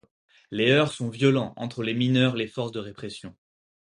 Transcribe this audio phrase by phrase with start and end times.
[0.49, 3.35] Les heurts sont violents entre les mineurs les forces de répression.